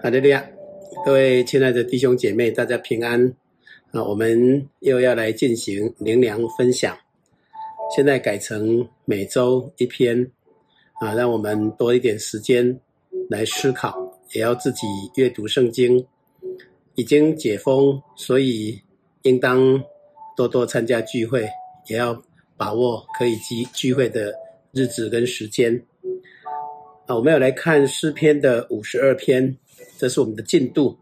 [0.00, 0.48] 哈利路亚，
[1.04, 3.20] 各位亲爱的弟兄姐妹，大家平安
[3.90, 4.00] 啊！
[4.04, 6.96] 我们又要来进行灵粮分享，
[7.96, 10.30] 现在改成每周一篇
[11.00, 12.78] 啊，让我们多一点时间
[13.28, 16.06] 来思考，也要自己阅读圣经。
[16.94, 18.80] 已经解封，所以
[19.22, 19.82] 应当
[20.36, 21.48] 多多参加聚会，
[21.88, 22.22] 也要
[22.56, 24.32] 把握可以集聚会的
[24.72, 25.74] 日子跟时间。
[27.06, 29.56] 啊，我们要来看诗篇的五十二篇。
[29.98, 30.96] 这是我们的进度，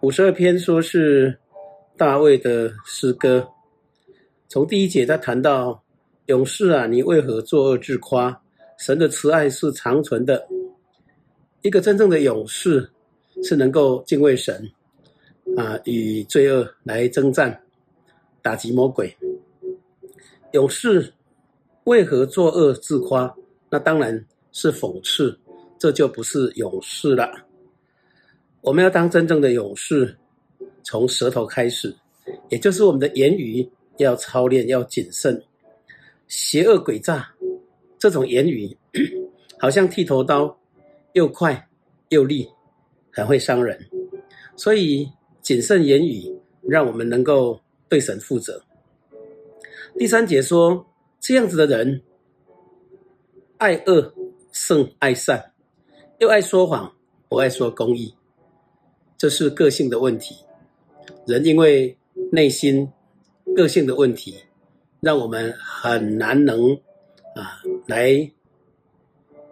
[0.00, 1.38] 五十二篇说是
[1.94, 3.46] 大卫的诗歌。
[4.48, 5.84] 从第一节他谈到
[6.24, 8.40] 勇士啊，你为何作恶自夸？
[8.78, 10.48] 神的慈爱是长存的。
[11.60, 12.90] 一个真正的勇士
[13.42, 14.70] 是能够敬畏神
[15.54, 17.62] 啊，与罪恶来征战，
[18.40, 19.14] 打击魔鬼。
[20.52, 21.12] 勇士
[21.84, 23.36] 为何作恶自夸？
[23.68, 25.38] 那当然是讽刺，
[25.78, 27.30] 这就不是勇士了。
[28.64, 30.16] 我们要当真正的勇士，
[30.82, 31.94] 从舌头开始，
[32.48, 35.44] 也就是我们的言语要操练，要谨慎。
[36.28, 37.30] 邪恶诡诈
[37.98, 38.74] 这种言语，
[39.60, 40.58] 好像剃头刀，
[41.12, 41.68] 又快
[42.08, 42.48] 又利，
[43.12, 43.78] 很会伤人。
[44.56, 45.06] 所以
[45.42, 48.64] 谨慎言语，让我们能够对神负责。
[49.98, 50.86] 第三节说，
[51.20, 52.00] 这样子的人，
[53.58, 54.14] 爱恶
[54.52, 55.52] 胜爱善，
[56.18, 56.90] 又爱说谎，
[57.28, 58.14] 不爱说公义。
[59.24, 60.36] 这是个性的问题，
[61.26, 61.96] 人因为
[62.30, 62.86] 内心
[63.56, 64.36] 个性的问题，
[65.00, 66.74] 让我们很难能
[67.34, 68.30] 啊来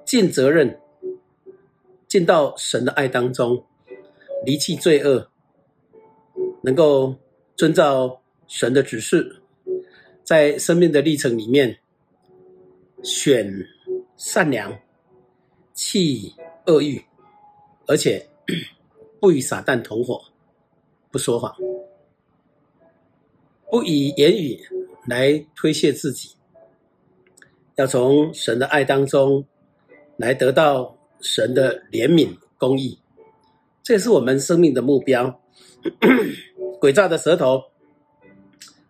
[0.04, 0.78] 尽责任，
[2.06, 3.64] 进到神的爱当中，
[4.44, 5.26] 离弃罪恶，
[6.62, 7.16] 能够
[7.56, 9.40] 遵照神的指示，
[10.22, 11.78] 在生命的历程里面
[13.02, 13.50] 选
[14.18, 14.78] 善良，
[15.72, 16.34] 弃
[16.66, 17.02] 恶欲，
[17.86, 18.28] 而且。
[19.22, 20.20] 不与撒旦同伙，
[21.12, 21.54] 不说谎，
[23.70, 24.58] 不以言语
[25.06, 26.30] 来推卸自己，
[27.76, 29.46] 要从神的爱当中
[30.16, 32.98] 来得到神的怜悯、公义，
[33.80, 35.40] 这也是我们生命的目标。
[36.82, 37.62] 诡诈的舌头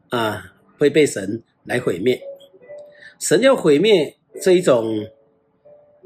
[0.08, 2.18] 啊，会被神来毁灭。
[3.18, 5.06] 神要毁灭这一种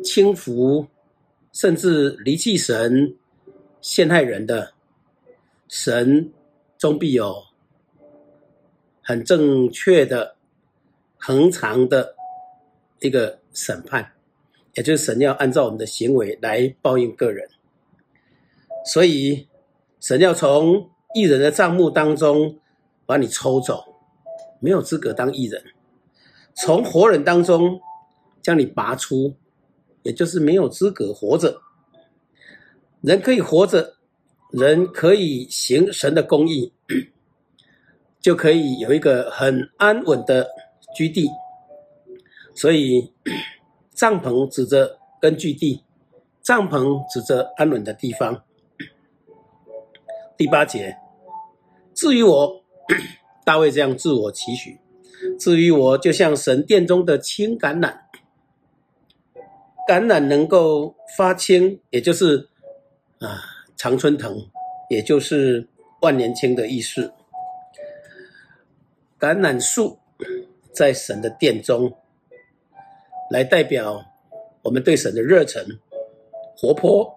[0.03, 0.85] 轻浮，
[1.53, 3.17] 甚至离弃神。
[3.89, 4.73] 陷害人的
[5.69, 6.33] 神，
[6.77, 7.45] 终必有
[9.01, 10.35] 很正确的、
[11.17, 12.17] 恒常的
[12.99, 14.15] 一个审判，
[14.75, 17.49] 也就是神要按照我们的行为来报应个人。
[18.85, 19.47] 所以，
[20.01, 22.59] 神要从艺人的账目当中
[23.07, 23.85] 把你抽走，
[24.59, 25.63] 没有资格当艺人；
[26.57, 27.81] 从活人当中
[28.43, 29.37] 将你拔出，
[30.03, 31.63] 也就是没有资格活着。
[33.07, 33.95] 人可以活着，
[34.51, 36.73] 人可以行神的公义，
[38.21, 40.49] 就可以有一个很安稳的
[40.97, 41.31] 居地。
[42.53, 43.13] 所以，
[43.95, 45.85] 帐篷指着根据地，
[46.43, 48.43] 帐篷指着安稳的地方。
[50.37, 50.97] 第八节，
[51.95, 52.61] 至于我，
[53.47, 54.81] 大卫这样自我期许，
[55.39, 57.99] 至于我，就像神殿中的青橄榄，
[59.89, 62.49] 橄榄能够发青，也就是。
[63.19, 63.43] 啊，
[63.77, 64.47] 常春藤，
[64.91, 65.67] 也就是
[66.03, 67.13] 万年青的意思。
[69.19, 69.99] 橄榄树
[70.71, 71.97] 在神的殿中，
[73.31, 74.05] 来代表
[74.61, 75.67] 我们对神的热忱、
[76.55, 77.17] 活泼、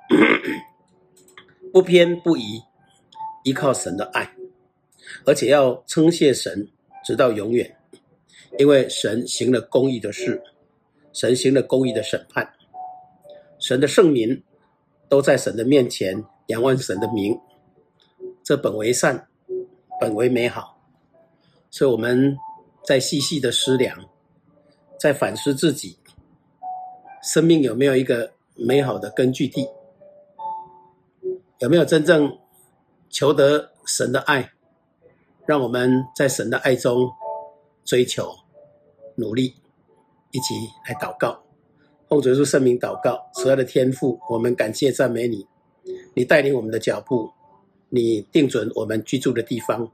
[1.73, 2.63] 不偏不倚，
[3.43, 4.33] 依靠神的爱，
[5.25, 6.69] 而且要称谢神
[7.03, 7.75] 直到永远，
[8.57, 10.41] 因为神行了公义的事，
[11.11, 12.49] 神行了公义的审判，
[13.59, 14.41] 神的圣名。
[15.09, 17.37] 都在神的面前仰望神的名，
[18.43, 19.27] 这本为善，
[19.99, 20.79] 本为美好。
[21.71, 22.37] 所以我们
[22.85, 24.07] 在细细的思量，
[24.99, 25.97] 在反思自己，
[27.21, 29.67] 生命有没有一个美好的根据地？
[31.59, 32.37] 有没有真正
[33.09, 34.51] 求得神的爱？
[35.45, 37.11] 让我们在神的爱中
[37.83, 38.31] 追求、
[39.15, 39.55] 努力，
[40.31, 40.53] 一起
[40.87, 41.43] 来祷告。
[42.09, 45.45] 奉主耶稣圣名祷告，慈爱的天赋，我们感谢赞美你，
[46.15, 47.29] 你带领我们的脚步，
[47.89, 49.87] 你定准我们居住的地方，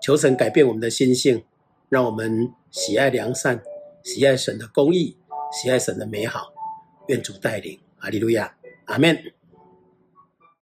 [0.00, 1.44] 求神改变我们的心性，
[1.90, 3.62] 让我们喜爱良善，
[4.02, 5.14] 喜爱神的公义，
[5.52, 6.50] 喜爱神的美好，
[7.08, 8.56] 愿主带领，阿利路亚，
[8.86, 9.14] 阿门。